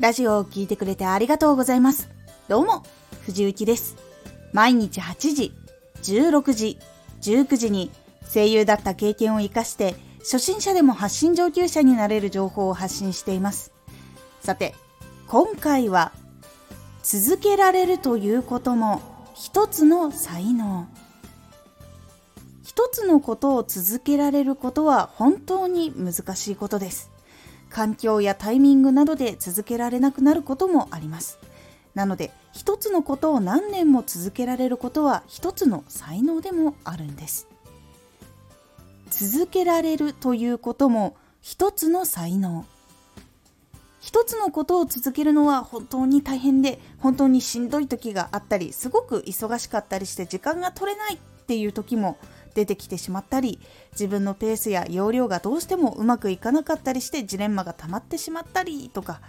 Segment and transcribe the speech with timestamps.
[0.00, 2.08] ラジオを聴いてくれてありがとうございます。
[2.48, 2.84] どうも、
[3.26, 3.96] 藤幸です。
[4.54, 5.52] 毎日8時、
[6.02, 6.78] 16時、
[7.20, 7.90] 19時に
[8.32, 13.72] 声優だった経験を活かして初心者でも発信上級者になれる情報を発信しています。
[14.40, 14.74] さて、
[15.28, 16.12] 今回は
[17.02, 19.02] 続けられるということも
[19.34, 20.88] 一つの才能。
[22.64, 27.09] 一つのことを続けられることは本当に難しいことです。
[27.70, 31.38] 環境やタイミングなどで続けられなくなることもあります。
[31.94, 37.46] なので、一つのことを何年も続けられることは一つの才能でもあるんです。
[39.10, 42.66] 続けられるということも一つの才能。
[44.00, 52.16] 一つのことを続けるのは本当に大変で本当にしんどい時があったりすごく忙しかったりして時間が取れないっていう時も
[52.54, 53.58] 出てきてしまったり
[53.92, 59.20] 自分のペースや容量がどうしてもうまくいかなかったりしてジレンマが溜まってしまったりとか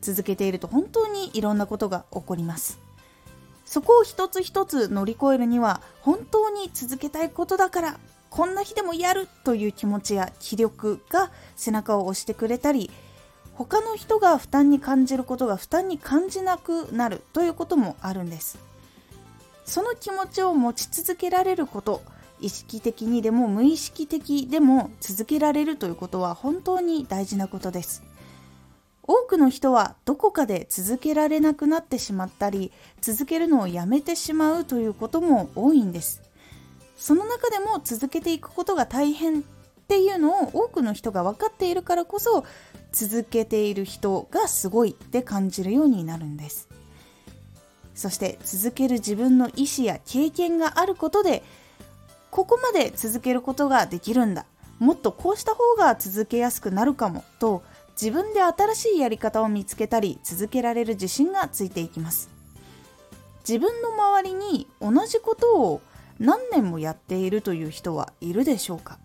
[0.00, 2.78] 続けていると本当にいろんなことが起こります。
[3.64, 7.98] そこを一つ一つ乗り越えるには本当に続けたいことだから
[8.30, 12.90] こんな日でもやるという気持ちや気力が背中を押してくれたり
[13.52, 18.56] 他の人が負担に感じることが負担に感じなくなるということもあるんです。
[19.64, 22.00] その気持ちを持ち続けられること
[22.40, 28.02] 意識的にでも無意識的でも続けられるということは本当に大事なことです。
[29.02, 36.22] 多くの人はどこかで続けられなくなってしまったり続けるのをやめてしまうということも多いんです。
[36.96, 39.42] その中でも続けていくことが大変っ
[39.88, 42.44] ていうのを多くの人が分かっているからこそ
[42.92, 46.68] 続けている人がすごいって感じるようになるんです。
[47.94, 51.42] そして続ける自分の意思や経験があることで
[52.30, 54.46] ここまで続けることができるんだ。
[54.78, 57.24] もっとこうした方が続けやすくなるかも。
[57.38, 57.62] と
[58.00, 62.30] 自分で新しいやり方を見つけたり続けられる自信がついていきます。
[63.40, 65.80] 自分の周りに同じことを
[66.18, 68.98] 何年もやっているという人はいるでしょうか。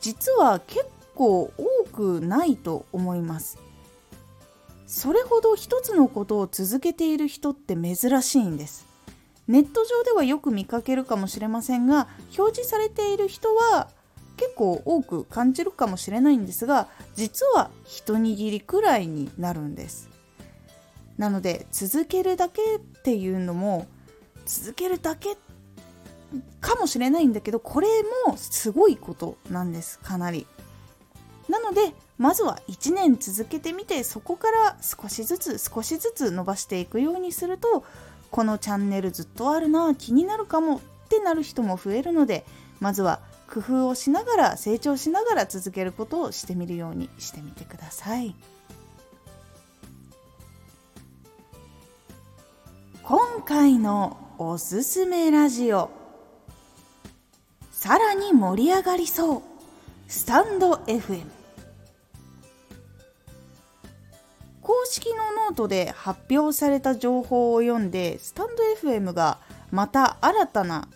[0.00, 3.58] 実は結構多くないと思います。
[4.86, 8.85] それほど一つのことを続けている人って珍しいんです。
[9.48, 13.88] ネット上ではよく見かけるかもしれませんが表示されている人は
[14.36, 20.10] 結構多く感じるかもしれないんですが実は一握りくらいになるんです。
[21.16, 23.86] なので続けるだけっていうのも
[24.44, 25.36] 続けるだけ
[26.60, 27.88] かもしれないんだけどこれ
[28.26, 30.46] もすごいことなんですかなり。
[31.48, 37.84] なのでまずは1年続けてみてそこから少しずつ少しずつ伸ばしていくようにすると
[38.36, 42.44] このチャンネルずっとあるな気になるかもってなる人も増えるので
[42.80, 43.20] まずは
[43.50, 48.34] 工夫をしながら成長しながら続けることをしてみるようにしてみてください。
[53.02, 55.88] 今回のおすすめラジオ。
[57.72, 59.42] さらに盛り上がりそう。
[60.08, 61.22] スタンド FM
[64.66, 68.48] 公式のノートで発表された情報を読んでスタン
[68.82, 69.38] ド FM が
[69.70, 70.88] また新たな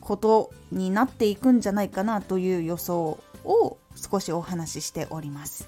[0.00, 5.66] ことになっていくんじゃないかなという予想を少しお話ししております。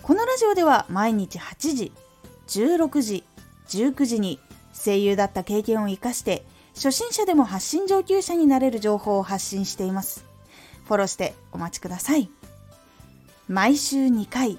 [0.00, 1.92] このラジオでは毎日8時
[2.46, 3.24] 16時
[3.68, 4.40] 19時に
[4.72, 10.24] 声優だった経験を生かして初心者でも発信上級者になれる情報を発信しています。
[10.86, 12.30] フォローしてお待ちください。
[13.46, 14.58] 毎週2回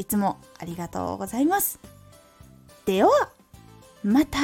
[0.00, 1.78] いつもありがとうございます。
[2.86, 3.10] では、
[4.02, 4.38] また。